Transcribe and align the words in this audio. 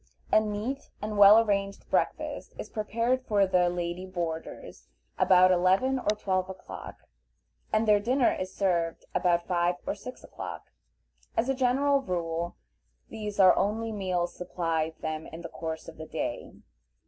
A 0.31 0.39
neat 0.39 0.89
and 0.99 1.15
well 1.15 1.37
arranged 1.37 1.87
breakfast 1.91 2.55
is 2.57 2.71
prepared 2.71 3.21
for 3.27 3.45
the 3.45 3.69
"lady 3.69 4.07
boarders" 4.07 4.87
about 5.19 5.51
eleven 5.51 5.99
or 5.99 6.17
twelve 6.17 6.49
o'clock, 6.49 6.95
and 7.71 7.87
their 7.87 7.99
dinner 7.99 8.33
is 8.33 8.51
served 8.51 9.05
about 9.13 9.45
five 9.47 9.75
or 9.85 9.93
six 9.93 10.23
o'clock. 10.23 10.71
As 11.37 11.49
a 11.49 11.53
general 11.53 12.01
rule 12.01 12.55
these 13.09 13.39
are 13.39 13.53
the 13.53 13.59
only 13.61 13.91
meals 13.91 14.35
supplied 14.35 14.95
them 15.01 15.27
in 15.27 15.41
the 15.43 15.49
course 15.49 15.87
of 15.87 15.97
the 15.97 16.07
day. 16.07 16.51